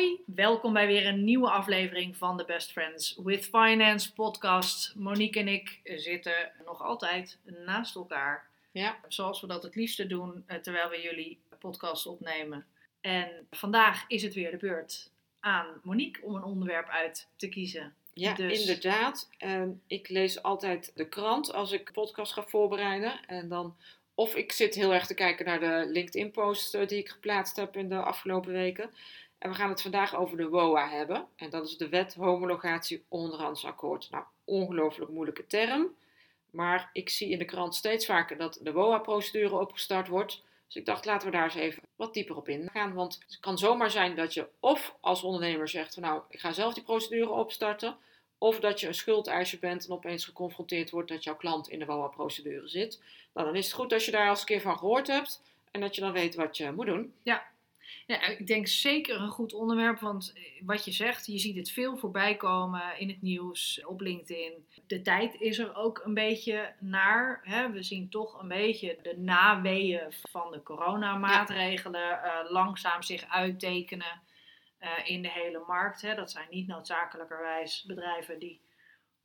[0.00, 4.94] Hoi, welkom bij weer een nieuwe aflevering van de Best Friends with Finance podcast.
[4.94, 8.48] Monique en ik zitten nog altijd naast elkaar.
[8.72, 8.98] Ja.
[9.08, 12.66] Zoals we dat het liefste doen eh, terwijl we jullie podcast opnemen.
[13.00, 15.10] En vandaag is het weer de beurt
[15.40, 17.94] aan Monique om een onderwerp uit te kiezen.
[18.12, 19.28] Ja, Dus- inderdaad.
[19.38, 23.20] Ehm, ik lees altijd de krant als ik podcast ga voorbereiden.
[23.26, 23.76] En dan,
[24.14, 27.76] of ik zit heel erg te kijken naar de LinkedIn-post eh, die ik geplaatst heb
[27.76, 28.90] in de afgelopen weken.
[29.40, 31.26] En we gaan het vandaag over de WOA hebben.
[31.36, 34.10] En dat is de Wet Homologatie Onderhandsakkoord.
[34.10, 35.94] Nou, ongelooflijk moeilijke term.
[36.50, 40.42] Maar ik zie in de krant steeds vaker dat de WOA-procedure opgestart wordt.
[40.66, 42.94] Dus ik dacht, laten we daar eens even wat dieper op ingaan.
[42.94, 46.52] Want het kan zomaar zijn dat je of als ondernemer zegt van nou, ik ga
[46.52, 47.96] zelf die procedure opstarten.
[48.38, 51.84] Of dat je een schuldeiser bent en opeens geconfronteerd wordt dat jouw klant in de
[51.84, 53.00] WOA-procedure zit.
[53.32, 55.42] Nou, dan is het goed als je daar al eens een keer van gehoord hebt.
[55.70, 57.14] En dat je dan weet wat je moet doen.
[57.22, 57.42] Ja,
[58.14, 61.96] ik denk zeker een goed onderwerp, want eh, wat je zegt, je ziet het veel
[61.96, 64.66] voorbij komen in het nieuws, op LinkedIn.
[64.86, 67.40] De tijd is er ook een beetje naar.
[67.44, 67.70] Hè?
[67.70, 74.20] We zien toch een beetje de naweeën van de coronamaatregelen eh, langzaam zich uittekenen
[74.78, 76.02] eh, in de hele markt.
[76.02, 76.14] Hè?
[76.14, 78.60] Dat zijn niet noodzakelijkerwijs bedrijven die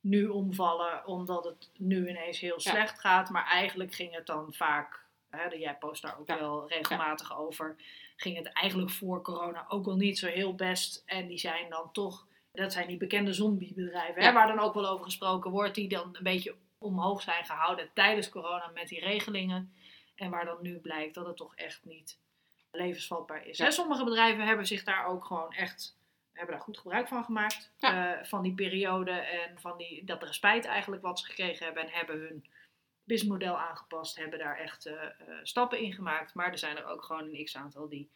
[0.00, 2.70] nu omvallen omdat het nu ineens heel Ja.
[2.70, 6.38] slecht gaat, maar eigenlijk ging het dan vaak, hè, jij post daar ook Ja.
[6.38, 7.76] wel regelmatig over
[8.16, 11.02] ging het eigenlijk voor corona ook al niet zo heel best.
[11.06, 14.86] En die zijn dan toch, dat zijn die bekende zombiebedrijven, hè, waar dan ook wel
[14.86, 19.74] over gesproken wordt, die dan een beetje omhoog zijn gehouden tijdens corona met die regelingen.
[20.14, 22.18] En waar dan nu blijkt dat het toch echt niet
[22.70, 23.58] levensvatbaar is.
[23.58, 23.64] Ja.
[23.64, 25.98] Hè, sommige bedrijven hebben zich daar ook gewoon echt,
[26.32, 27.72] hebben daar goed gebruik van gemaakt.
[27.78, 28.18] Ja.
[28.18, 31.82] eh, van die periode en van die, dat respijt eigenlijk wat ze gekregen hebben.
[31.82, 32.46] En hebben hun
[33.06, 35.10] businessmodel aangepast, hebben daar echt eh, eh,
[35.42, 36.34] stappen in gemaakt.
[36.34, 38.10] Maar er zijn er ook gewoon een x-aantal die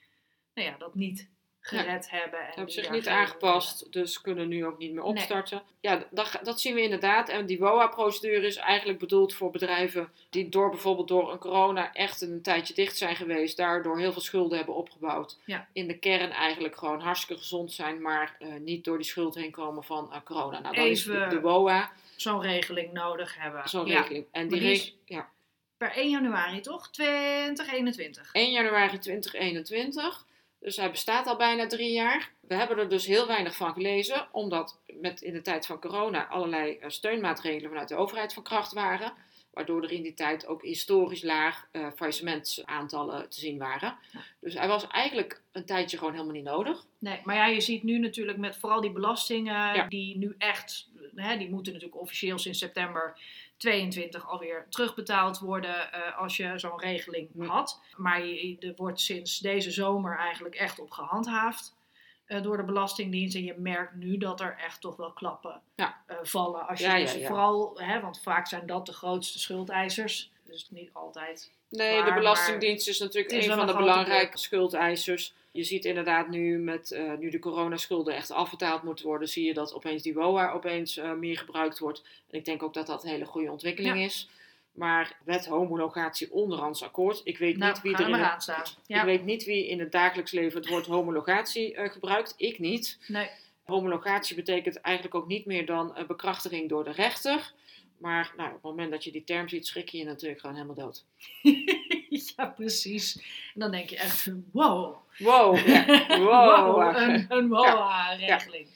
[0.55, 2.41] nou ja, dat niet gered hebben.
[2.41, 5.11] En hebben zich niet aangepast, dus kunnen nu ook niet meer Nee.
[5.13, 5.63] opstarten.
[5.81, 7.29] Ja, dat, dat zien we inderdaad.
[7.29, 12.21] En die WOA-procedure is eigenlijk bedoeld voor bedrijven die door bijvoorbeeld door een corona echt
[12.21, 15.39] een tijdje dicht zijn geweest, daardoor heel veel schulden hebben opgebouwd.
[15.45, 15.69] Ja.
[15.73, 19.51] In de kern eigenlijk gewoon hartstikke gezond zijn, maar eh, niet door die schuld heen
[19.51, 20.61] komen van eh, corona.
[20.61, 23.69] Nou, dan is de, WOA zo'n regeling nodig hebben.
[23.69, 24.27] zo'n Ja, regeling.
[24.33, 25.29] En die die is- ja,
[25.77, 26.91] Per 1 januari toch?
[26.91, 28.31] 2021.
[28.33, 30.27] 1 januari 2021.
[30.61, 32.31] Dus hij bestaat al bijna drie jaar.
[32.41, 36.27] We hebben er dus heel weinig van gelezen, omdat met in de tijd van corona
[36.27, 39.13] allerlei eh, steunmaatregelen vanuit de overheid van kracht waren.
[39.53, 43.97] Waardoor er in die tijd ook historisch laag eh faillissementaantallen te zien waren.
[44.41, 46.85] Dus hij was eigenlijk een tijdje gewoon helemaal niet nodig.
[46.99, 49.87] Nee, maar ja, je ziet nu natuurlijk met vooral die belastingen, Ja.
[49.89, 53.19] die nu echt, hè, die moeten natuurlijk officieel sinds september
[53.61, 57.81] 22 alweer terugbetaald worden eh, als je zo'n regeling had.
[57.97, 61.77] Maar je, er wordt sinds deze zomer eigenlijk echt op gehandhaafd
[62.25, 63.35] eh, door de Belastingdienst.
[63.37, 66.03] En je merkt nu dat er echt toch wel klappen Ja.
[66.07, 66.67] eh, vallen.
[66.67, 67.27] Als je Ja, ja, dus ja.
[67.27, 70.33] vooral, hè, want vaak zijn dat de grootste schuldeisers.
[70.51, 71.51] Dus niet altijd.
[71.69, 75.35] Nee, Waar, de Belastingdienst is natuurlijk is een van de belangrijke schuldeisers.
[75.53, 79.55] Je ziet inderdaad nu, met, eh, nu de coronaschulden echt afbetaald moeten worden, zie je
[79.55, 82.03] dat opeens die WOA opeens eh, meer gebruikt wordt.
[82.31, 84.05] En ik denk ook dat dat een hele goede ontwikkeling Ja.
[84.05, 84.29] is.
[84.73, 87.21] Maar wet homologatie onderhands akkoord.
[87.25, 90.31] Ik weet Nou, niet wie er in het, ik weet niet wie in het dagelijks
[90.31, 92.35] leven het woord homologatie eh, gebruikt.
[92.37, 92.99] Ik niet.
[93.09, 93.29] nee.
[93.65, 97.53] Homologatie betekent eigenlijk ook niet meer dan bekrachtiging door de rechter.
[98.01, 100.57] Maar nou, op het moment dat je die term ziet, schrik je je natuurlijk gewoon
[100.57, 101.05] helemaal dood.
[102.37, 103.17] ja, precies.
[103.55, 104.97] En dan denk je echt, wow.
[105.19, 106.19] Wow, ja.
[106.19, 106.97] wow.
[106.97, 108.69] een, een WOA-regeling.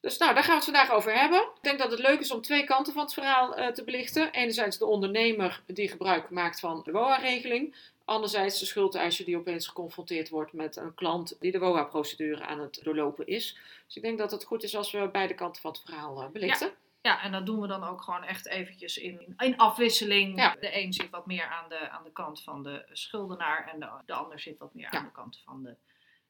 [0.00, 1.40] Dus nou, daar gaan we het vandaag over hebben.
[1.40, 4.32] Ik denk dat het leuk is om twee kanten van het verhaal eh, te belichten.
[4.32, 7.74] Enerzijds de ondernemer die gebruik maakt van de WOA-regeling.
[8.04, 12.80] Anderzijds de schuldeiser die opeens geconfronteerd wordt met een klant die de WOA-procedure aan het
[12.82, 13.58] doorlopen is.
[13.86, 16.28] Dus ik denk dat het goed is als we beide kanten van het verhaal eh,
[16.28, 16.66] belichten.
[16.66, 16.74] Ja,
[17.04, 20.36] en dat doen we dan ook gewoon echt eventjes in, in afwisseling.
[20.36, 20.54] Ja.
[20.60, 23.88] De een zit wat meer aan de, aan de kant van de schuldenaar en de,
[24.06, 24.98] de ander zit wat meer Ja.
[24.98, 25.76] aan de kant van de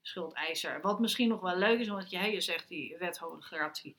[0.03, 0.81] schuldeiser.
[0.81, 3.97] Wat misschien nog wel leuk is, want je, hè, je zegt die wet homologatie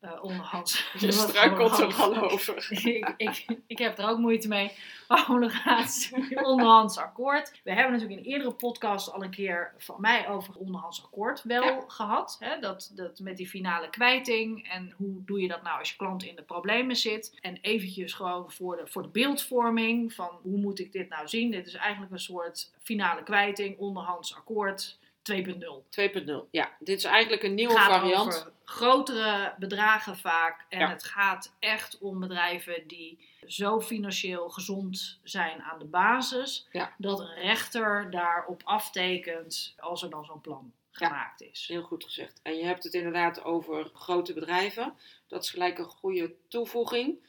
[0.00, 0.90] uh, onderhands.
[1.00, 2.68] Je struikelt er al over.
[2.86, 4.72] ik, ik, ik heb er ook moeite mee.
[5.08, 7.60] Homologatie, onderhands akkoord.
[7.64, 11.80] We hebben natuurlijk in eerdere podcast al een keer van mij over onderhands akkoord wel
[11.80, 12.36] gehad.
[12.40, 12.58] Hè?
[12.60, 16.24] Dat, dat met die finale kwijting en hoe doe je dat nou als je klant
[16.24, 17.38] in de problemen zit.
[17.40, 21.50] En eventjes gewoon voor de, voor de beeldvorming van hoe moet ik dit nou zien.
[21.50, 24.98] Dit is eigenlijk een soort finale kwijting, onderhands akkoord
[25.32, 25.44] 2.0.
[25.90, 26.70] 2.0, ja.
[26.78, 28.36] Dit is eigenlijk een nieuwe gaat variant.
[28.36, 30.66] Over grotere bedragen vaak.
[30.68, 36.68] En het gaat echt om bedrijven die zo financieel gezond zijn aan de basis.
[36.96, 41.66] Dat een rechter daarop aftekent als er dan zo'n plan gemaakt is.
[41.68, 42.40] Heel goed gezegd.
[42.42, 44.94] En je hebt het inderdaad over grote bedrijven.
[45.26, 47.26] Dat is gelijk een goede toevoeging.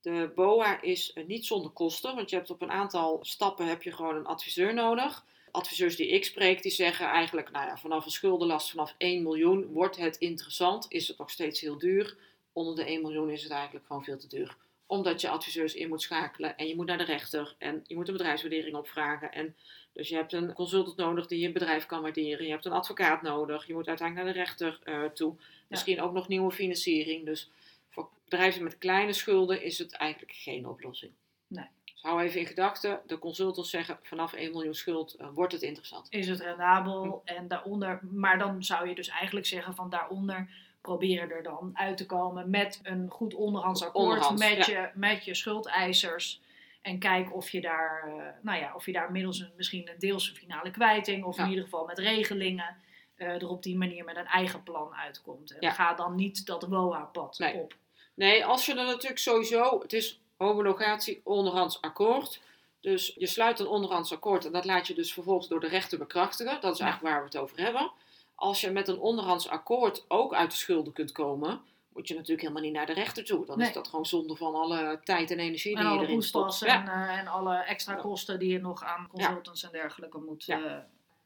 [0.00, 3.92] De BOA is niet zonder kosten, want je hebt op een aantal stappen heb je
[3.92, 8.10] gewoon een adviseur nodig adviseurs die ik spreek, die zeggen eigenlijk, nou ja, vanaf een
[8.10, 10.86] schuldenlast vanaf 1 miljoen wordt het interessant.
[10.88, 12.16] Is het nog steeds heel duur?
[12.52, 14.56] Onder de 1 miljoen is het eigenlijk gewoon veel te duur.
[14.86, 18.08] Omdat je adviseurs in moet schakelen en je moet naar de rechter en je moet
[18.08, 19.32] een bedrijfswaardering opvragen.
[19.32, 19.56] En
[19.92, 22.44] dus je hebt een consultant nodig die je bedrijf kan waarderen.
[22.44, 23.66] Je hebt een advocaat nodig.
[23.66, 25.34] Je moet uiteindelijk naar de rechter uh, toe.
[25.68, 27.24] Misschien ook nog nieuwe financiering.
[27.24, 27.50] Dus
[27.88, 31.12] voor bedrijven met kleine schulden is het eigenlijk geen oplossing.
[31.46, 31.66] Nee.
[32.00, 35.62] Dus hou even in gedachten, de consultants zeggen vanaf 1 miljoen schuld uh, wordt het
[35.62, 36.06] interessant.
[36.10, 40.48] Is het rendabel en daaronder, maar dan zou je dus eigenlijk zeggen van daaronder
[40.80, 45.34] proberen er dan uit te komen met een goed onderhands akkoord met, je, met je
[45.34, 46.40] schuldeisers.
[46.82, 49.98] En kijk of je daar, uh, nou ja, of je daar middels een, misschien een
[49.98, 52.76] deels een finale kwijting of in ieder geval met regelingen
[53.16, 55.58] uh, er op die manier met een eigen plan uitkomt.
[55.58, 57.54] En ga dan niet dat WOA-pad nee.
[57.54, 57.74] op.
[58.14, 62.40] Nee, als je er natuurlijk sowieso, het is homologatie onderhands akkoord.
[62.80, 65.98] Dus je sluit een onderhands akkoord en dat laat je dus vervolgens door de rechter
[65.98, 66.60] bekrachtigen.
[66.60, 67.92] Dat is eigenlijk waar we het over hebben.
[68.34, 71.60] Als je met een onderhands akkoord ook uit de schulden kunt komen,
[71.92, 73.46] moet je natuurlijk helemaal niet naar de rechter toe.
[73.46, 76.62] Dan is dat gewoon zonde van alle tijd en energie die je erin stopt.
[76.62, 80.48] En, uh, en alle extra kosten die je nog aan consultants en dergelijke moet...
[80.48, 80.76] Uh...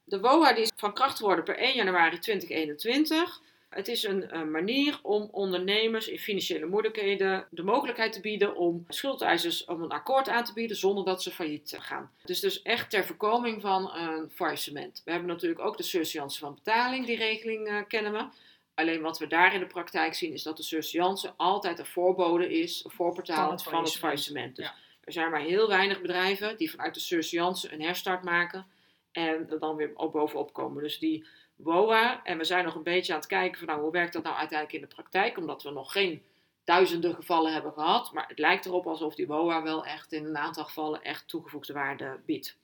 [0.05, 3.41] De WOA die is van kracht geworden per 1 januari 2021.
[3.75, 9.65] Het is een, manier om ondernemers in financiële moeilijkheden de mogelijkheid te bieden om schuldeisers
[9.65, 12.11] om een akkoord aan te bieden zonder dat ze failliet gaan.
[12.25, 15.03] Dus dus echt ter voorkoming van een faillissement.
[15.05, 18.26] We hebben natuurlijk ook de surseance van betaling, die regeling uh, kennen we.
[18.75, 22.59] Alleen wat we daar in de praktijk zien is dat de surseance altijd een voorbode
[22.59, 24.56] is, een voorportaal van het, van het faillissement.
[24.56, 24.73] Dus
[25.05, 28.67] er zijn maar heel weinig bedrijven die vanuit de surseance een herstart maken
[29.12, 30.82] en er dan weer op bovenop komen.
[30.82, 32.25] Dus die WOA.
[32.25, 34.37] En we zijn nog een beetje aan het kijken van nou, hoe werkt dat nou
[34.37, 35.37] uiteindelijk in de praktijk.
[35.37, 36.23] Omdat we nog geen
[36.65, 38.12] duizenden gevallen hebben gehad.
[38.12, 41.73] Maar het lijkt erop alsof die WOA wel echt in een aantal gevallen echt toegevoegde
[41.73, 42.56] waarde biedt.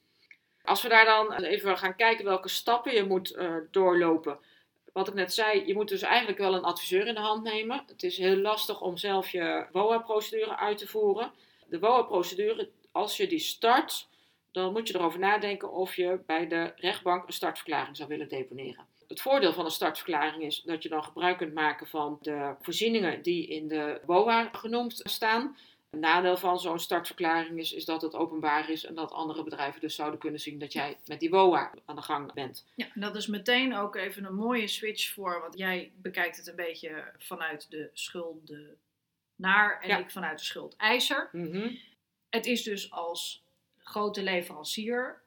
[0.63, 4.39] Als we daar dan even gaan kijken welke stappen je moet uh, doorlopen.
[4.93, 7.85] Wat ik net zei, je moet dus eigenlijk wel een adviseur in de hand nemen.
[7.87, 11.33] Het is heel lastig om zelf je WOA-procedure uit te voeren.
[11.67, 14.09] De WOA-procedure, als je die start,
[14.53, 18.87] dan moet je erover nadenken of je bij de rechtbank een startverklaring zou willen deponeren.
[19.09, 23.23] Het voordeel van een startverklaring is dat je dan gebruik kunt maken van de voorzieningen
[23.23, 25.57] die in de BOA genoemd staan.
[25.91, 29.81] Een nadeel van zo'n startverklaring is, is dat het openbaar is en dat andere bedrijven
[29.81, 32.67] dus zouden kunnen zien dat jij met die BOA aan de gang bent.
[32.75, 36.47] Ja, en dat is meteen ook even een mooie switch voor, want jij bekijkt het
[36.47, 38.77] een beetje vanuit de schulden
[39.37, 41.29] naar en ik vanuit de schuldeiser.
[41.33, 41.79] Mm
[42.29, 43.43] Het is dus als
[43.91, 45.23] grote leverancier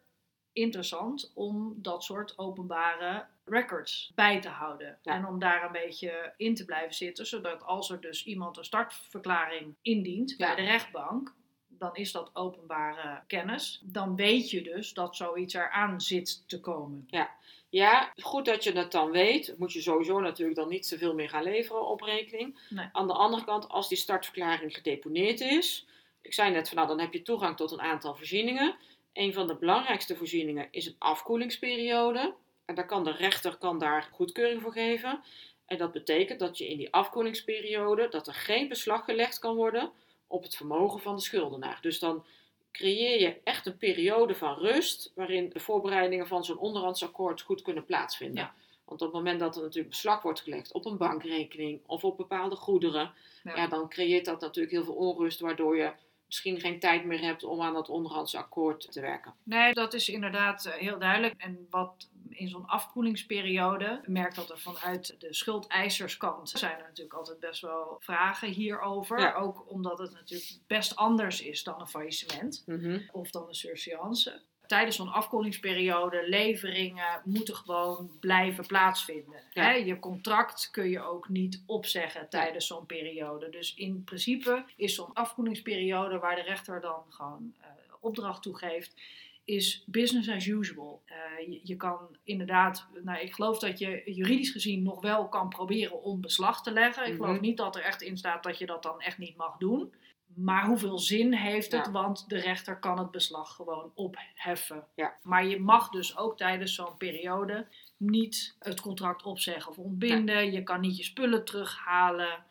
[0.53, 4.97] interessant om dat soort openbare records bij te houden.
[5.03, 8.63] En om daar een beetje in te blijven zitten, zodat als er dus iemand een
[8.63, 11.33] startverklaring indient bij de rechtbank,
[11.67, 13.81] dan is dat openbare kennis.
[13.83, 17.07] Dan weet je dus dat zoiets eraan zit te komen.
[17.07, 17.29] Ja.
[17.69, 19.55] Ja, goed dat je dat dan weet.
[19.57, 22.57] Moet je sowieso natuurlijk dan niet zoveel meer gaan leveren op rekening.
[22.91, 25.87] Aan de andere kant, als die startverklaring gedeponeerd is,
[26.23, 28.75] ik zei net van nou, dan heb je toegang tot een aantal voorzieningen.
[29.13, 32.33] Een van de belangrijkste voorzieningen is een afkoelingsperiode.
[32.65, 35.23] En daar kan de rechter kan daar goedkeuring voor geven.
[35.65, 39.91] En dat betekent dat je in die afkoelingsperiode, dat er geen beslag gelegd kan worden
[40.27, 41.77] op het vermogen van de schuldenaar.
[41.81, 42.25] Dus dan
[42.71, 47.85] creëer je echt een periode van rust, waarin de voorbereidingen van zo'n onderhandsakkoord goed kunnen
[47.85, 48.51] plaatsvinden.
[48.85, 52.17] Want op het moment dat er natuurlijk beslag wordt gelegd op een bankrekening of op
[52.17, 53.11] bepaalde goederen,
[53.43, 53.67] ja.
[53.67, 55.91] dan creëert dat natuurlijk heel veel onrust, waardoor je
[56.33, 59.33] misschien geen tijd meer hebt om aan dat onderhandsakkoord te werken.
[59.43, 61.33] Nee, dat is inderdaad eh, heel duidelijk.
[61.37, 67.39] En wat in zo'n afkoelingsperiode merkt dat er vanuit de schuldeiserskant zijn er natuurlijk altijd
[67.39, 69.35] best wel vragen hierover.
[69.35, 72.99] Ook omdat het natuurlijk best anders is dan een faillissement mhm.
[73.11, 74.41] of dan een surseance.
[74.67, 79.39] Tijdens zo'n afkoelingsperiode, leveringen moeten gewoon blijven plaatsvinden.
[79.53, 79.63] Ja.
[79.63, 79.71] Hè?
[79.71, 83.49] Je contract kun je ook niet opzeggen tijdens zo'n periode.
[83.49, 87.67] Dus in principe is zo'n afkoelingsperiode waar de rechter dan gewoon eh,
[87.99, 89.01] opdracht toe geeft,
[89.45, 91.01] is business as usual.
[91.05, 95.49] Eh, je, je kan inderdaad, nou, ik geloof dat je juridisch gezien nog wel kan
[95.49, 97.07] proberen om beslag te leggen.
[97.07, 97.41] Ik geloof Mhm.
[97.41, 99.93] niet dat er echt in staat dat je dat dan echt niet mag doen.
[100.35, 101.85] Maar hoeveel zin heeft het?
[101.85, 101.91] Ja.
[101.91, 104.87] Want de rechter kan het beslag gewoon opheffen.
[104.95, 105.17] Ja.
[105.21, 110.51] Maar je mag dus ook tijdens zo'n periode niet het contract opzeggen of ontbinden.
[110.51, 112.43] Je kan niet je spullen terughalen.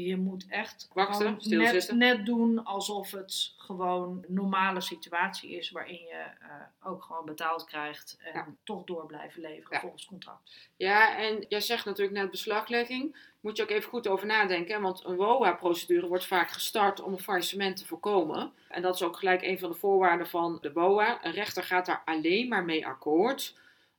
[0.00, 5.70] Je moet echt Wachten, net, net doen alsof het gewoon een normale situatie is.
[5.70, 6.48] Waarin je eh,
[6.82, 8.46] ook gewoon betaald krijgt en Ja.
[8.64, 9.80] toch door blijven leveren Ja.
[9.80, 10.56] volgens contract.
[10.76, 13.16] Ja, en jij zegt natuurlijk net beslaglegging.
[13.40, 14.80] Moet je ook even goed over nadenken.
[14.80, 18.52] Want een WOA-procedure wordt vaak gestart om een faillissement te voorkomen.
[18.68, 21.24] En dat is ook gelijk een van de voorwaarden van de BOA.
[21.24, 23.54] Een rechter gaat daar alleen maar mee akkoord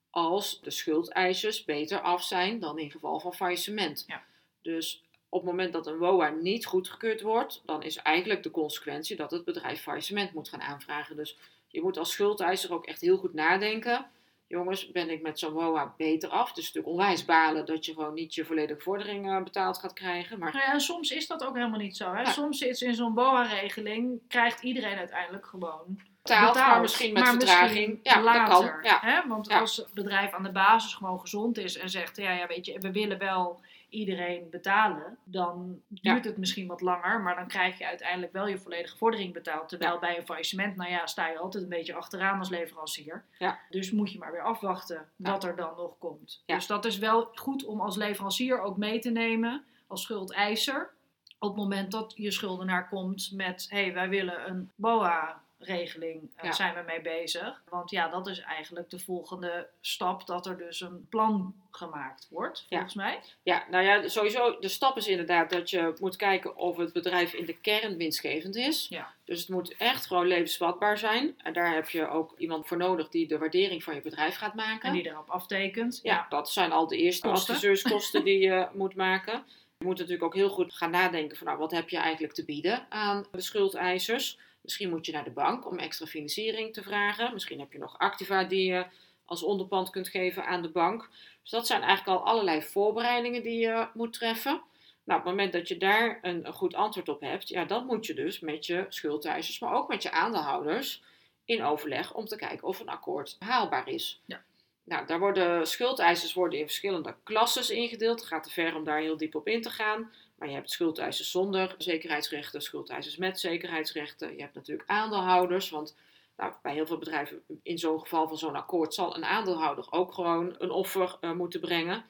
[0.09, 4.03] als de schuldeisers beter af zijn dan in geval van faillissement.
[4.07, 4.23] Ja.
[4.61, 5.03] Dus
[5.33, 9.31] op het moment dat een WOA niet goedgekeurd wordt, dan is eigenlijk de consequentie dat
[9.31, 11.15] het bedrijf faillissement moet gaan aanvragen.
[11.15, 11.37] Dus
[11.67, 14.05] je moet als schuldeiser ook echt heel goed nadenken
[14.47, 16.47] jongens, ben ik met zo'n WOA beter af.
[16.49, 19.93] Het is natuurlijk onwijs balen dat je gewoon niet je volledige vordering eh, betaald gaat
[19.93, 20.39] krijgen.
[20.39, 22.13] Maar Nou ja, soms is dat ook helemaal niet zo.
[22.13, 22.21] Hè?
[22.21, 22.31] Ja.
[22.31, 26.71] Soms is in zo'n BOA-regeling krijgt iedereen uiteindelijk gewoon betaald, betaald.
[26.71, 27.87] maar misschien met Maar vertraging.
[27.87, 28.83] misschien ja, later, dat kan.
[28.83, 28.99] Ja.
[29.01, 29.27] Hè?
[29.27, 32.65] Want als het bedrijf aan de basis gewoon gezond is en zegt, ja, ja, weet
[32.65, 33.61] je, we willen wel
[33.93, 38.57] iedereen betalen, dan duurt het misschien wat langer, maar dan krijg je uiteindelijk wel je
[38.57, 39.69] volledige vordering betaald.
[39.69, 39.99] Terwijl Ja.
[39.99, 43.25] bij een faillissement, nou ja, sta je altijd een beetje achteraan als leverancier.
[43.39, 43.59] Ja.
[43.69, 46.43] Dus moet je maar weer afwachten wat er dan nog komt.
[46.45, 50.91] Dus dat is wel goed om als leverancier ook mee te nemen, als schuldeiser.
[51.39, 56.29] Op het moment dat je schuldenaar komt met, hé, hey, wij willen een BOA regeling
[56.35, 56.51] eh, Ja.
[56.51, 57.61] zijn we mee bezig.
[57.69, 62.59] Want ja, dat is eigenlijk de volgende stap, dat er dus een plan gemaakt wordt,
[62.59, 62.65] Ja.
[62.69, 63.19] volgens mij.
[63.43, 67.33] ja, nou ja, sowieso, de stap is inderdaad dat je moet kijken of het bedrijf
[67.33, 68.87] in de kern winstgevend is.
[68.89, 69.13] Ja.
[69.25, 71.35] Dus het moet echt gewoon levensvatbaar zijn.
[71.43, 74.53] En daar heb je ook iemand voor nodig die de waardering van je bedrijf gaat
[74.53, 74.89] maken.
[74.89, 75.99] En die erop aftekent.
[76.03, 77.53] Ja, dat zijn al de eerste Kosten.
[77.53, 79.43] adviseurskosten die je moet maken.
[79.77, 82.45] Je moet natuurlijk ook heel goed gaan nadenken van nou, wat heb je eigenlijk te
[82.45, 84.37] bieden aan de schuldeisers.
[84.63, 87.33] Misschien moet je naar de bank om extra financiering te vragen.
[87.33, 88.85] Misschien heb je nog activa die je
[89.25, 91.09] als onderpand kunt geven aan de bank.
[91.41, 94.61] Dus dat zijn eigenlijk al allerlei voorbereidingen die je moet treffen.
[95.03, 97.85] Nou, op het moment dat je daar een, een goed antwoord op hebt, ja, dan
[97.85, 101.03] moet je dus met je schuldeisers, maar ook met je aandeelhouders
[101.45, 104.21] in overleg om te kijken of een akkoord haalbaar is.
[104.25, 104.43] Ja.
[104.83, 108.19] Nou, daar worden schuldeisers worden in verschillende klasses ingedeeld.
[108.19, 110.11] Het gaat te ver om daar heel diep op in te gaan.
[110.35, 114.35] Maar je hebt schuldeisers zonder zekerheidsrechten, schuldeisers met zekerheidsrechten.
[114.35, 115.95] Je hebt natuurlijk aandeelhouders, want
[116.37, 120.13] nou, bij heel veel bedrijven in zo'n geval van zo'n akkoord zal een aandeelhouder ook
[120.13, 122.05] gewoon een offer eh, moeten brengen.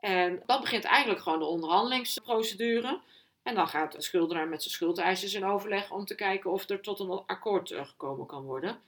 [0.00, 3.00] En dan begint eigenlijk gewoon de onderhandelingsprocedure.
[3.42, 6.80] En dan gaat de schuldenaar met zijn schuldeisers in overleg om te kijken of er
[6.80, 8.80] tot een akkoord eh, gekomen kan worden.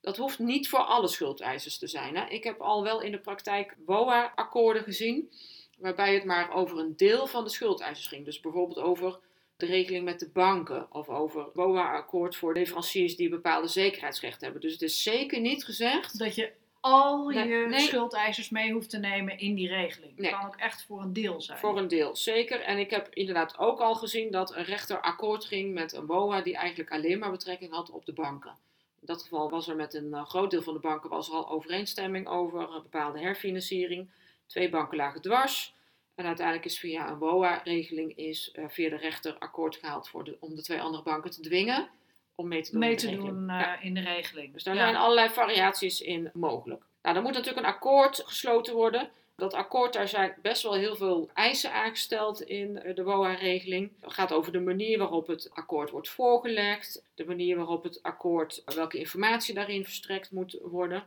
[0.00, 2.16] Dat hoeft niet voor alle schuldeisers te zijn.
[2.16, 2.28] Hè.
[2.28, 5.32] Ik heb al wel in de praktijk BOA-akkoorden gezien,
[5.78, 8.24] waarbij het maar over een deel van de schuldeisers ging.
[8.24, 9.18] Dus bijvoorbeeld over
[9.56, 14.60] de regeling met de banken of over BOA-akkoord voor leveranciers die bepaalde zekerheidsrechten hebben.
[14.60, 16.18] Dus het is zeker niet gezegd.
[16.18, 17.80] Dat je al je nee.
[17.80, 20.16] schuldeisers mee hoeft te nemen in die regeling.
[20.16, 20.30] Nee.
[20.30, 21.58] kan ook echt voor een deel zijn.
[21.58, 22.60] Voor een deel, zeker.
[22.60, 26.40] En ik heb inderdaad ook al gezien dat een rechter akkoord ging met een BOA
[26.40, 28.56] die eigenlijk alleen maar betrekking had op de banken.
[29.00, 31.34] In dat geval was er met een eh, groot deel van de banken was er
[31.34, 34.10] al overeenstemming over een bepaalde herfinanciering.
[34.48, 35.74] Twee banken lagen dwars.
[36.14, 40.36] En uiteindelijk is via een BOA-regeling is eh, via de rechter akkoord gehaald voor de,
[40.40, 41.88] om de twee andere banken te dwingen
[42.34, 42.80] om mee te doen.
[42.80, 43.34] mee in de te regeling.
[43.34, 43.80] doen eh, Ja.
[43.80, 44.52] in de regeling.
[44.52, 44.80] Dus daar Ja.
[44.80, 46.82] zijn allerlei variaties in mogelijk.
[47.02, 49.10] Nou, dan moet natuurlijk een akkoord gesloten worden.
[49.36, 53.92] Dat akkoord, daar zijn best wel heel veel eisen aangesteld in eh, de WOA-regeling.
[54.00, 58.62] Het gaat over de manier waarop het akkoord wordt voorgelegd, de manier waarop het akkoord,
[58.74, 61.04] welke informatie daarin verstrekt moet worden.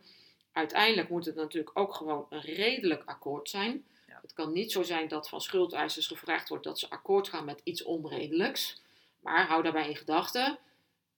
[0.52, 3.86] Uiteindelijk moet het natuurlijk ook gewoon een redelijk akkoord zijn.
[4.08, 4.20] Ja.
[4.22, 7.62] Het kan niet zo zijn dat van schuldeisers gevraagd wordt dat ze akkoord gaan met
[7.64, 8.82] iets onredelijks.
[9.20, 10.60] Maar hou daarbij in gedachten,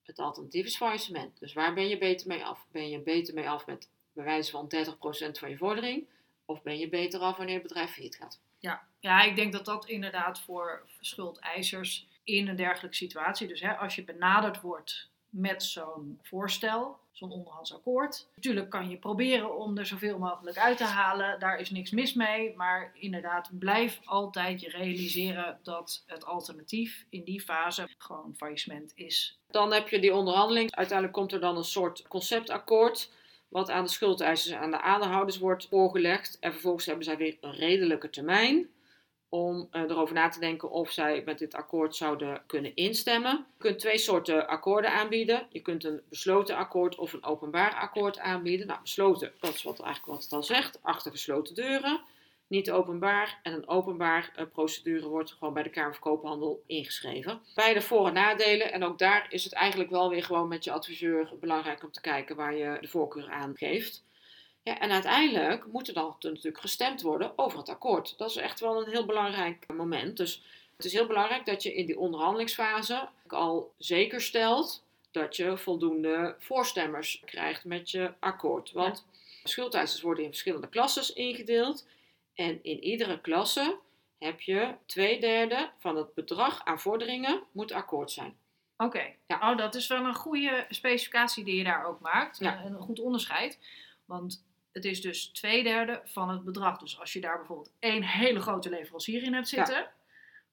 [0.02, 1.38] het alternatief is faillissement.
[1.38, 2.66] Dus waar ben je beter mee af?
[2.70, 6.06] Ben je beter mee af met bij wijze van 30% van je vordering?
[6.44, 8.40] Of ben je beter af wanneer het bedrijf failliet gaat?
[8.58, 8.86] Ja.
[9.00, 13.94] ja, ik denk dat dat inderdaad voor schuldeisers in een dergelijke situatie, dus hè, als
[13.94, 18.28] je benaderd wordt met zo'n voorstel, zo'n onderhands akkoord.
[18.34, 22.14] Natuurlijk kan je proberen om er zoveel mogelijk uit te halen, daar is niks mis
[22.14, 28.92] mee, maar inderdaad blijf altijd je realiseren dat het alternatief in die fase gewoon faillissement
[28.94, 29.38] is.
[29.50, 30.74] Dan heb je die onderhandeling.
[30.74, 33.10] Uiteindelijk komt er dan een soort conceptakkoord.
[33.48, 36.38] wat aan de schuldeisers en aan de aandeelhouders wordt voorgelegd.
[36.40, 38.68] En vervolgens hebben zij weer een redelijke termijn
[39.34, 43.30] om eh, erover na te denken of zij met dit akkoord zouden kunnen instemmen.
[43.30, 45.46] Je kunt twee soorten akkoorden aanbieden.
[45.50, 48.66] Je kunt een besloten akkoord of een openbaar akkoord aanbieden.
[48.66, 52.00] Nou, besloten, dat is wat, eigenlijk wat het al zegt, achter gesloten deuren.
[52.46, 57.40] Niet openbaar en een openbaar uh, procedure wordt gewoon bij de Kamer van Koophandel ingeschreven.
[57.54, 60.72] Beide voor- en nadelen en ook daar is het eigenlijk wel weer gewoon met je
[60.72, 64.04] adviseur belangrijk om te kijken waar je de voorkeur aan geeft.
[64.64, 68.18] Ja, en uiteindelijk moet er dan natuurlijk gestemd worden over het akkoord.
[68.18, 70.16] Dat is echt wel een heel belangrijk moment.
[70.16, 70.42] Dus
[70.76, 76.34] het is heel belangrijk dat je in die onderhandelingsfase al zeker stelt dat je voldoende
[76.38, 78.72] voorstemmers krijgt met je akkoord.
[78.72, 79.18] Want ja.
[79.48, 81.86] schuldeisers worden in verschillende klasses ingedeeld.
[82.34, 83.78] En in iedere klasse
[84.18, 88.36] heb je twee derde van het bedrag aan vorderingen moet akkoord zijn.
[88.76, 89.50] Oké, ja.
[89.50, 92.38] oh, dat is wel een goede specificatie die je daar ook maakt.
[92.38, 92.64] Ja.
[92.64, 93.58] Een goed onderscheid.
[94.04, 94.44] Want
[94.74, 96.78] het is dus twee derde van het bedrag.
[96.78, 99.92] Dus als je daar bijvoorbeeld één hele grote leverancier in hebt zitten, ja.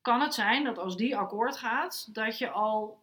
[0.01, 3.00] kan het zijn dat als die akkoord gaat, dat je al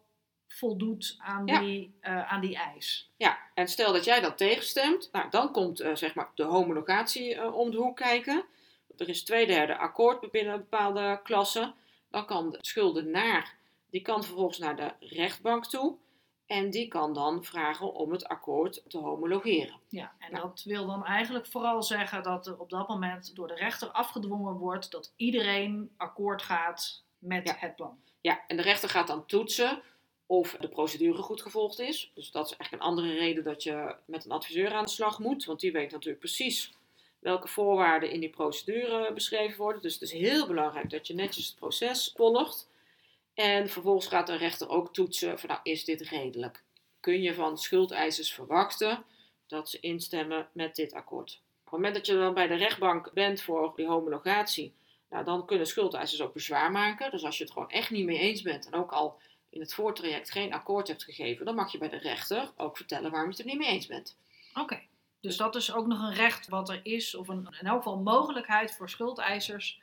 [0.47, 1.59] voldoet aan, ja.
[1.59, 3.11] die, uh, aan die eis.
[3.17, 7.35] Ja, en stel dat jij dat tegenstemt, nou, dan komt uh, zeg maar de homologatie
[7.35, 8.45] uh, om de hoek kijken.
[8.97, 11.73] Er is twee derde akkoord binnen een bepaalde klasse.
[12.09, 13.55] Dan kan de schuldenaar,
[13.89, 15.97] die kan vervolgens naar de rechtbank toe.
[16.49, 19.79] En die kan dan vragen om het akkoord te homologeren.
[19.89, 20.47] Ja, en nou.
[20.47, 24.53] dat wil dan eigenlijk vooral zeggen dat er op dat moment door de rechter afgedwongen
[24.53, 27.55] wordt dat iedereen akkoord gaat met ja.
[27.57, 27.99] het plan.
[28.21, 29.81] Ja, en de rechter gaat dan toetsen
[30.25, 32.11] of de procedure goed gevolgd is.
[32.15, 35.19] Dus dat is eigenlijk een andere reden dat je met een adviseur aan de slag
[35.19, 35.45] moet.
[35.45, 36.73] Want die weet natuurlijk precies
[37.19, 39.81] welke voorwaarden in die procedure beschreven worden.
[39.81, 42.68] Dus het is heel belangrijk dat je netjes het proces volgt.
[43.39, 46.63] En vervolgens gaat de rechter ook toetsen nou, is dit redelijk?
[46.99, 49.03] Kun je van schuldeisers verwachten
[49.47, 51.41] dat ze instemmen met dit akkoord?
[51.41, 54.73] Op het moment dat je dan bij de rechtbank bent voor die homologatie,
[55.09, 57.11] nou, dan kunnen schuldeisers ook bezwaar maken.
[57.11, 59.19] Dus als je het gewoon echt niet mee eens bent en ook al
[59.49, 63.11] in het voortraject geen akkoord hebt gegeven, dan mag je bij de rechter ook vertellen
[63.11, 64.17] waarom je het er niet mee eens bent.
[64.53, 64.81] Oké.
[65.21, 67.97] Dus dat is ook nog een recht wat er is, of een, in elk geval
[67.97, 69.79] mogelijkheid voor schuldeisers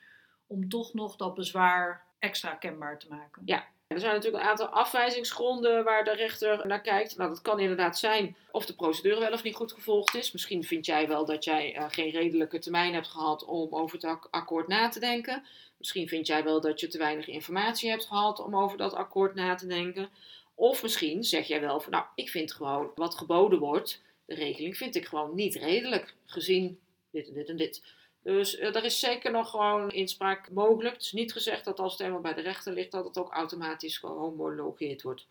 [0.47, 3.43] om toch nog dat bezwaar extra kenbaar te maken.
[3.45, 7.17] Ja, er zijn natuurlijk een aantal afwijzingsgronden waar de rechter naar kijkt.
[7.17, 10.33] Nou, dat kan inderdaad zijn of de procedure wel of niet goed gevolgd is.
[10.33, 14.29] Misschien vind jij wel dat jij uh, geen redelijke termijn hebt gehad om over het
[14.31, 15.43] akkoord na te denken.
[15.79, 19.35] Misschien vind jij wel dat je te weinig informatie hebt gehad om over dat akkoord
[19.35, 20.09] na te denken.
[20.55, 24.77] Of misschien zeg jij wel van, nou, ik vind gewoon wat geboden wordt, de regeling
[24.77, 26.79] vind ik gewoon niet redelijk, gezien
[27.11, 27.83] dit en dit en dit.
[28.27, 30.95] Dus uh, er is zeker nog gewoon inspraak mogelijk.
[30.95, 33.33] Het is niet gezegd dat als het eenmaal bij de rechter ligt, dat het ook
[33.33, 35.27] automatisch gehomologeerd wordt.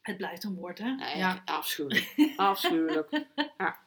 [0.00, 0.90] Het blijft een woord, hè?
[0.90, 1.42] Nee, ja.
[1.44, 2.14] Afschuwelijk.
[2.36, 3.24] afschuwelijk.
[3.58, 3.78] Ja.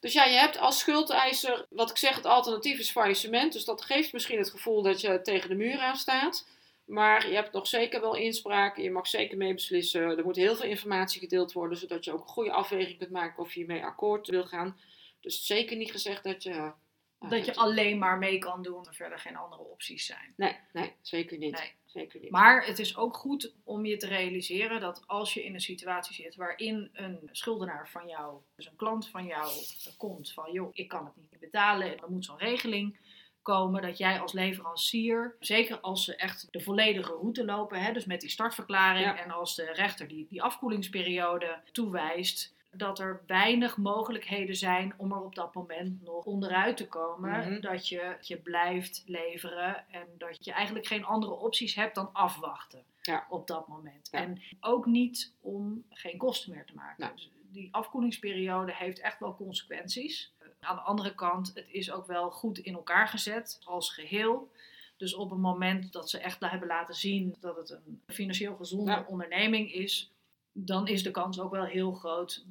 [0.00, 3.52] Dus ja, je hebt als schuldeiser, wat ik zeg, het alternatief is faillissement.
[3.52, 6.48] Dus dat geeft misschien het gevoel dat je tegen de muur aan staat.
[6.84, 8.76] Maar je hebt nog zeker wel inspraak.
[8.76, 10.18] Je mag zeker mee beslissen.
[10.18, 13.42] Er moet heel veel informatie gedeeld worden, zodat je ook een goede afweging kunt maken
[13.42, 14.80] of je mee akkoord wil gaan.
[15.20, 16.72] Dus zeker niet gezegd dat je
[17.18, 20.32] dat je alleen maar mee kan doen en verder geen andere opties zijn.
[20.36, 21.58] Nee, nee zeker niet.
[21.58, 21.72] Nee.
[21.84, 22.30] Zeker niet.
[22.30, 26.14] Maar het is ook goed om je te realiseren dat als je in een situatie
[26.14, 29.50] zit waarin een schuldenaar van jou, dus een klant van jou,
[29.96, 32.98] komt van joh, ik kan het niet betalen en er moet zo'n regeling
[33.42, 38.04] komen dat jij als leverancier, zeker als ze echt de volledige route lopen, hè, dus
[38.04, 39.18] met die startverklaring ja.
[39.18, 45.20] en als de rechter die, die afkoelingsperiode toewijst, dat er weinig mogelijkheden zijn om er
[45.20, 47.30] op dat moment nog onderuit te komen.
[47.30, 47.60] Mm -hmm.
[47.60, 52.84] Dat je, je blijft leveren en dat je eigenlijk geen andere opties hebt dan afwachten
[53.02, 53.26] ja.
[53.28, 54.08] op dat moment.
[54.10, 54.18] Ja.
[54.18, 57.12] En ook niet om geen kosten meer te maken.
[57.14, 60.32] Dus die afkoelingsperiode heeft echt wel consequenties.
[60.60, 64.50] Aan de andere kant, het is ook wel goed in elkaar gezet als geheel.
[64.96, 69.04] Dus op het moment dat ze echt hebben laten zien dat het een financieel gezonde
[69.08, 70.10] onderneming is,
[70.52, 72.44] dan is de kans ook wel heel groot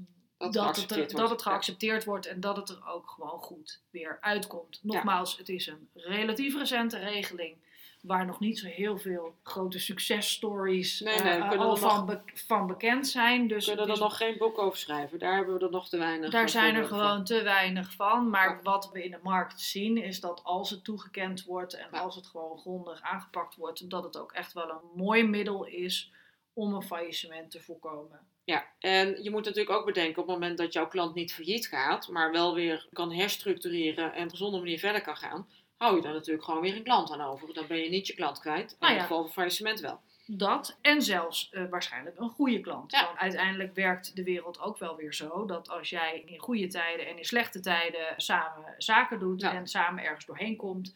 [0.53, 1.29] Dat, dat, het, geaccepteerd er- wordt.
[1.29, 4.79] dat het geaccepteerd wordt en dat het er ook gewoon goed weer uitkomt.
[4.81, 7.55] Nogmaals, het is een relatief recente regeling
[8.01, 12.67] waar nog niet zo heel veel grote successtories Nee, eh, nee, al van, be- van
[12.67, 13.47] bekend zijn.
[13.47, 15.19] Dus We kunnen er is- nog geen boek over schrijven.
[15.19, 18.29] Daar hebben we er nog te weinig daar zijn er gewoon te weinig van.
[18.29, 18.59] Maar Ja.
[18.63, 21.99] wat we in de markt zien is dat als het toegekend wordt en Ja.
[21.99, 26.11] als het gewoon grondig aangepakt wordt, dat het ook echt wel een mooi middel is
[26.55, 28.19] om een faillissement te voorkomen.
[28.43, 31.67] Ja, en je moet natuurlijk ook bedenken op het moment dat jouw klant niet failliet
[31.67, 35.95] gaat, maar wel weer kan herstructureren en op een gezonde manier verder kan gaan, hou
[35.95, 37.53] je daar natuurlijk gewoon weer een klant aan over.
[37.53, 38.71] Dan ben je niet je klant kwijt.
[38.71, 39.99] In Nou het geval van faillissement wel.
[40.27, 42.91] Dat en zelfs eh, waarschijnlijk een goede klant.
[42.91, 43.05] Ja.
[43.05, 47.07] Want uiteindelijk werkt de wereld ook wel weer zo dat als jij in goede tijden
[47.07, 49.53] en in slechte tijden samen zaken doet Ja.
[49.53, 50.95] en samen ergens doorheen komt,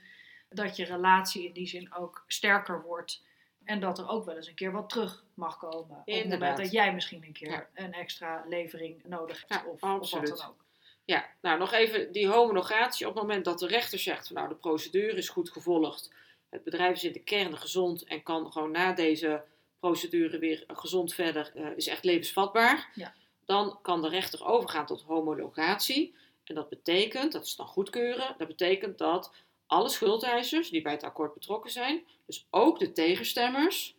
[0.49, 3.23] dat je relatie in die zin ook sterker wordt.
[3.69, 5.97] En dat er ook wel eens een keer wat terug mag komen.
[5.97, 7.67] Op het moment dat jij misschien een keer Ja.
[7.73, 9.63] een extra levering nodig hebt.
[9.63, 10.63] Ja, of, of wat dan ook.
[11.05, 13.07] Ja, nou nog even die homologatie.
[13.07, 16.11] Op het moment dat de rechter zegt van nou de procedure is goed gevolgd.
[16.49, 19.43] Het bedrijf is in de kern gezond en kan gewoon na deze
[19.79, 21.51] procedure weer gezond verder.
[21.55, 22.89] eh, is echt levensvatbaar.
[22.93, 23.13] Ja.
[23.45, 26.15] Dan kan de rechter overgaan tot homologatie.
[26.43, 29.33] En dat betekent, dat is dan goedkeuren, dat betekent dat
[29.69, 33.95] alle schuldeisers die bij het akkoord betrokken zijn, dus ook de tegenstemmers,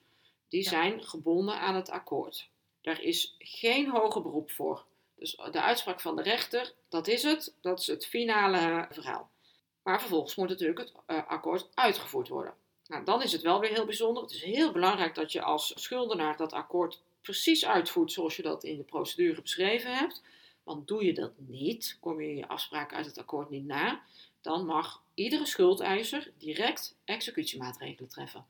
[0.49, 0.69] die Ja.
[0.69, 2.49] zijn gebonden aan het akkoord.
[2.83, 4.85] Daar is geen hoger beroep voor.
[5.15, 7.55] Dus de uitspraak van de rechter, dat is het.
[7.61, 9.31] Dat is het finale verhaal.
[9.83, 12.55] Maar vervolgens moet natuurlijk het eh, akkoord uitgevoerd worden.
[12.87, 14.23] Nou, dan is het wel weer heel bijzonder.
[14.23, 18.65] Het is heel belangrijk dat je als schuldenaar dat akkoord precies uitvoert zoals je dat
[18.65, 20.23] in de procedure beschreven hebt.
[20.63, 24.03] Want doe je dat niet, kom je je afspraak uit het akkoord niet na,
[24.41, 28.45] dan mag iedere schuldeiser direct executiemaatregelen treffen.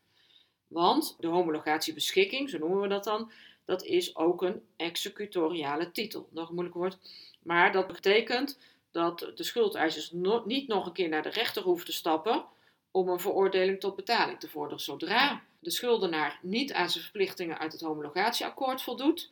[0.66, 3.30] Want de homologatiebeschikking, zo noemen we dat dan,
[3.64, 6.28] dat is ook een executoriale titel.
[6.30, 6.98] Nog een moeilijk woord.
[7.42, 8.58] Maar dat betekent
[8.90, 12.44] dat de schuldeisers no- niet nog een keer naar de rechter hoeven te stappen
[12.90, 14.80] om een veroordeling tot betaling te vorderen.
[14.80, 19.30] Zodra de schuldenaar niet aan zijn verplichtingen uit het homologatieakkoord voldoet,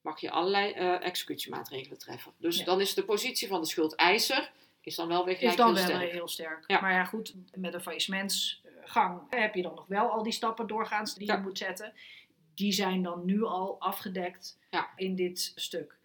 [0.00, 2.32] mag je allerlei eh, executiemaatregelen treffen.
[2.38, 2.64] Dus Ja.
[2.64, 4.50] dan is de positie van de schuldeiser
[4.88, 6.12] is dan wel weer Is gelijk dan heel wel sterk.
[6.12, 6.64] heel sterk.
[6.66, 6.80] Ja.
[6.80, 11.14] Maar ja, goed, met een faillissementsgang heb je dan nog wel al die stappen doorgaans
[11.14, 11.34] die Ja.
[11.34, 11.92] je moet zetten.
[12.54, 14.88] Die zijn dan nu al afgedekt Ja.
[14.96, 15.96] in dit stuk.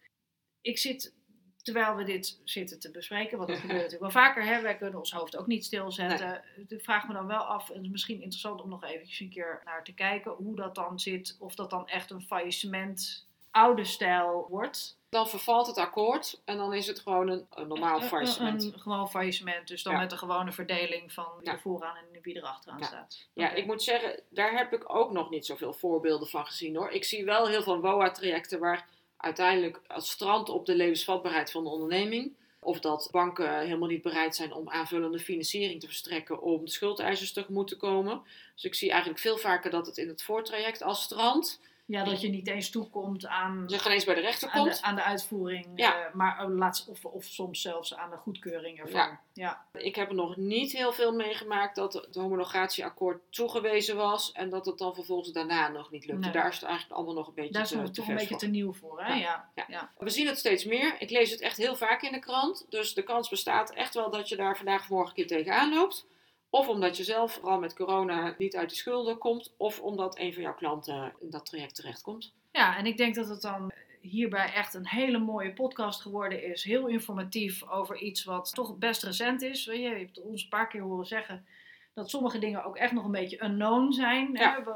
[0.60, 1.14] Ik zit,
[1.62, 4.98] terwijl we dit zitten te bespreken, want dat gebeurt natuurlijk wel vaker, hè, wij kunnen
[4.98, 6.44] ons hoofd ook niet stilzetten.
[6.68, 9.30] Ik vraag me dan wel af, en het is misschien interessant om nog eventjes een
[9.30, 13.84] keer naar te kijken, hoe dat dan zit, of dat dan echt een faillissement oude
[13.84, 14.96] stijl wordt.
[15.08, 18.62] Dan vervalt het akkoord en dan is het gewoon een, een normaal faillissement.
[18.62, 19.98] Een, een gewoon faillissement, dus dan Ja.
[19.98, 22.84] met een gewone verdeling van wie er vooraan en wie er achteraan Ja.
[22.86, 23.26] staat.
[23.32, 26.90] Ja, ik moet zeggen, daar heb ik ook nog niet zoveel voorbeelden van gezien hoor.
[26.90, 28.86] Ik zie wel heel veel WOA-trajecten waar
[29.16, 32.32] uiteindelijk het strand op de levensvatbaarheid van de onderneming.
[32.60, 37.32] Of dat banken helemaal niet bereid zijn om aanvullende financiering te verstrekken om de schuldeisers
[37.32, 38.22] tegemoet te komen.
[38.54, 42.20] Dus ik zie eigenlijk veel vaker dat het in het voortraject als strand, Ja, dat
[42.20, 44.76] je niet eens toekomt aan, dat je geen eens bij de rechter aan, komt.
[44.76, 46.06] de, aan de uitvoering, Ja.
[46.06, 49.00] eh, maar oh, laatst, of, of soms zelfs aan de goedkeuring ervan.
[49.00, 49.20] Ja.
[49.32, 49.64] Ja.
[49.72, 54.66] Ik heb er nog niet heel veel meegemaakt dat het homologatieakkoord toegewezen was en dat
[54.66, 56.22] het dan vervolgens daarna nog niet lukte.
[56.24, 56.32] Nee.
[56.32, 58.36] Daar is het eigenlijk allemaal nog een beetje Daar is te, nog toch een beetje
[58.36, 59.12] te nieuw voor, hè?
[59.12, 59.18] Ja.
[59.18, 59.50] Ja.
[59.54, 59.64] Ja.
[59.68, 59.90] Ja.
[59.98, 60.96] We zien het steeds meer.
[60.98, 62.66] Ik lees het echt heel vaak in de krant.
[62.68, 65.74] Dus de kans bestaat echt wel dat je daar vandaag of morgen een keer tegenaan
[65.74, 66.06] loopt.
[66.54, 69.54] Of omdat je zelf, vooral met corona, niet uit de schulden komt.
[69.56, 72.32] Of omdat een van jouw klanten in dat traject terechtkomt.
[72.52, 76.64] Ja, en ik denk dat het dan hierbij echt een hele mooie podcast geworden is.
[76.64, 79.64] Heel informatief over iets wat toch best recent is.
[79.64, 81.46] Je, hebt ons een paar keer horen zeggen
[81.94, 84.32] dat sommige dingen ook echt nog een beetje unknown zijn.
[84.32, 84.62] Ja.
[84.64, 84.72] Hè,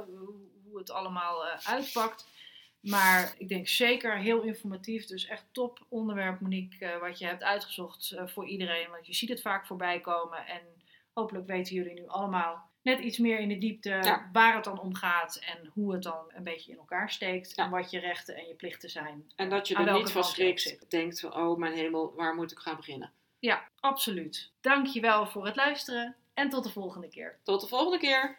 [0.69, 2.27] hoe het allemaal eh, uitpakt.
[2.81, 5.07] Maar ik denk zeker heel informatief.
[5.07, 8.91] Dus echt top onderwerp, Monique, eh, wat je hebt uitgezocht eh, voor iedereen.
[8.91, 10.47] Want je ziet het vaak voorbij komen.
[10.47, 10.78] En
[11.19, 14.29] hopelijk weten jullie nu allemaal net iets meer in de diepte Ja.
[14.33, 15.37] waar het dan om gaat.
[15.37, 17.53] En hoe het dan een beetje in elkaar steekt.
[17.57, 17.65] Ja.
[17.65, 19.33] En wat je rechten en je plichten zijn.
[19.37, 22.59] En dat je er niet van schrikt, denkt van, oh mijn hemel, waar moet ik
[22.59, 23.13] gaan beginnen?
[23.39, 24.51] Ja, absoluut.
[24.61, 26.17] Dankjewel voor het luisteren.
[26.35, 27.39] En tot de volgende keer.
[27.43, 28.39] Tot de volgende keer!